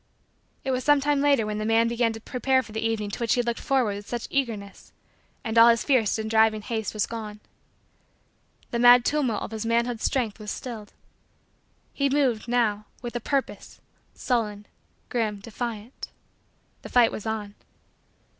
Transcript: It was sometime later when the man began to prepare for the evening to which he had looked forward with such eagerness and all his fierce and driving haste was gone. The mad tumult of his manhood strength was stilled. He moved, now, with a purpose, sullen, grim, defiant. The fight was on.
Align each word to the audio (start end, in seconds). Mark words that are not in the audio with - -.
It 0.63 0.71
was 0.71 0.83
sometime 0.83 1.21
later 1.21 1.45
when 1.45 1.59
the 1.59 1.63
man 1.63 1.87
began 1.87 2.11
to 2.13 2.19
prepare 2.19 2.63
for 2.63 2.71
the 2.71 2.83
evening 2.83 3.11
to 3.11 3.19
which 3.19 3.35
he 3.35 3.39
had 3.39 3.45
looked 3.45 3.59
forward 3.59 3.97
with 3.97 4.09
such 4.09 4.25
eagerness 4.31 4.91
and 5.43 5.59
all 5.59 5.69
his 5.69 5.83
fierce 5.83 6.17
and 6.17 6.27
driving 6.27 6.63
haste 6.63 6.95
was 6.95 7.05
gone. 7.05 7.39
The 8.71 8.79
mad 8.79 9.05
tumult 9.05 9.43
of 9.43 9.51
his 9.51 9.63
manhood 9.63 10.01
strength 10.01 10.39
was 10.39 10.49
stilled. 10.49 10.93
He 11.93 12.09
moved, 12.09 12.47
now, 12.47 12.87
with 13.03 13.15
a 13.15 13.19
purpose, 13.19 13.79
sullen, 14.15 14.65
grim, 15.09 15.35
defiant. 15.37 16.07
The 16.81 16.89
fight 16.89 17.11
was 17.11 17.27
on. 17.27 17.53